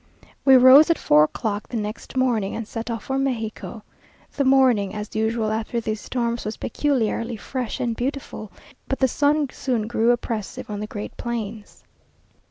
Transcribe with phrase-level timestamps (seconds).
[0.43, 3.83] We rose at four o'clock the next morning and set off for Mexico.
[4.35, 8.51] The morning, as usual after these storms, was peculiarly fresh and beautiful;
[8.87, 11.83] but the sun soon grew oppressive on the great plains.